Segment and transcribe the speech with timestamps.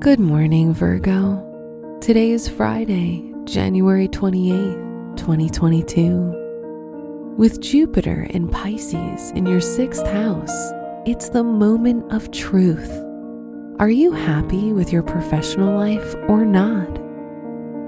[0.00, 1.46] Good morning, Virgo.
[2.00, 7.34] Today is Friday, January 28th, 2022.
[7.38, 10.72] With Jupiter in Pisces in your sixth house,
[11.06, 12.90] it's the moment of truth.
[13.78, 16.98] Are you happy with your professional life or not?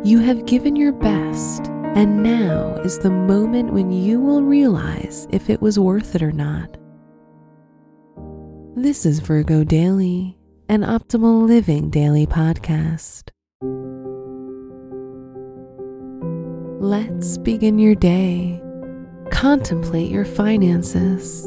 [0.06, 1.66] You have given your best,
[1.96, 6.30] and now is the moment when you will realize if it was worth it or
[6.30, 6.78] not.
[8.82, 10.36] This is Virgo Daily
[10.68, 13.29] an optimal living daily podcast.
[16.82, 18.61] Let's begin your day.
[19.31, 21.46] Contemplate your finances.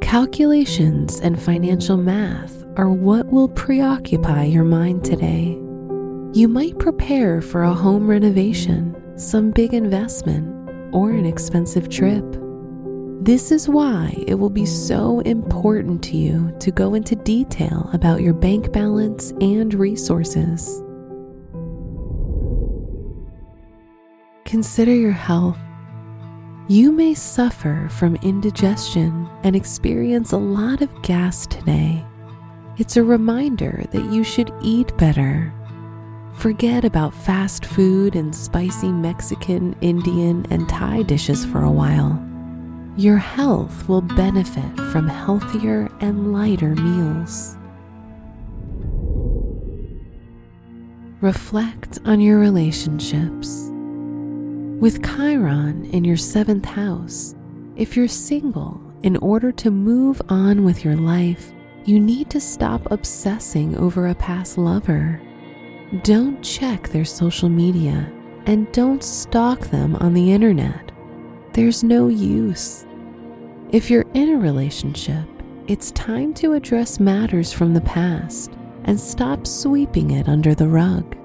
[0.00, 5.60] Calculations and financial math are what will preoccupy your mind today.
[6.32, 10.48] You might prepare for a home renovation, some big investment,
[10.94, 12.24] or an expensive trip.
[13.24, 18.20] This is why it will be so important to you to go into detail about
[18.20, 20.82] your bank balance and resources.
[24.44, 25.56] Consider your health.
[26.66, 32.04] You may suffer from indigestion and experience a lot of gas today.
[32.78, 35.54] It's a reminder that you should eat better.
[36.34, 42.20] Forget about fast food and spicy Mexican, Indian, and Thai dishes for a while
[42.96, 47.56] your health will benefit from healthier and lighter meals.
[51.22, 53.70] Reflect on your relationships.
[54.78, 57.34] With Chiron in your seventh house,
[57.76, 61.50] if you're single, in order to move on with your life,
[61.86, 65.20] you need to stop obsessing over a past lover.
[66.02, 68.12] Don't check their social media
[68.46, 70.91] and don't stalk them on the internet
[71.54, 72.86] there's no use.
[73.70, 75.26] If you're in a relationship,
[75.68, 78.52] it's time to address matters from the past
[78.84, 81.16] and stop sweeping it under the rug.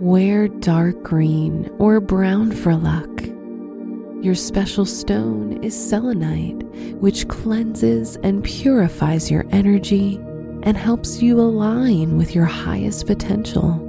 [0.00, 3.08] Wear dark green or brown for luck.
[4.22, 6.62] Your special stone is selenite,
[7.00, 10.16] which cleanses and purifies your energy
[10.62, 13.87] and helps you align with your highest potential.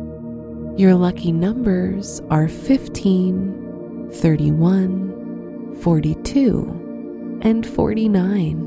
[0.79, 8.66] Your lucky numbers are 15, 31, 42, and 49.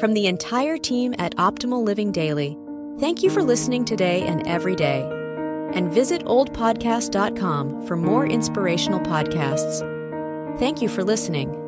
[0.00, 2.58] From the entire team at Optimal Living Daily,
[2.98, 5.02] thank you for listening today and every day.
[5.72, 9.78] And visit oldpodcast.com for more inspirational podcasts.
[10.58, 11.59] Thank you for listening.